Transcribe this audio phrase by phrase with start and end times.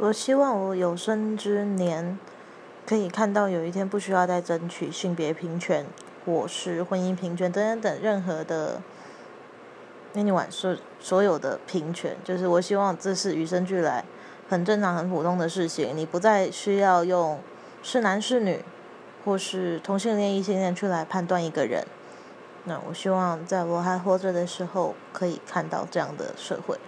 [0.00, 2.16] 我希望我有生之年，
[2.86, 5.84] 可以看到有一天不需要再争取性别平权，
[6.24, 8.80] 或是婚姻平权等等等任何的
[10.14, 14.04] ，anyway 所所有的平权，就是我希望这是与生俱来、
[14.48, 15.96] 很正常、很普通的事情。
[15.96, 17.40] 你不再需要用
[17.82, 18.64] 是男是女，
[19.24, 21.84] 或是同性恋、异性恋去来判断一个人。
[22.66, 26.78] 那我希望在我还活着的时候，可以看到这样的社会。